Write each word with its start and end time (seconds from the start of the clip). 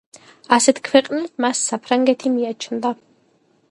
ასეთ 0.57 0.81
ქვეყნად 0.87 1.29
მას 1.47 1.63
საფრანგეთი 1.69 2.35
მიაჩნდა. 2.39 2.99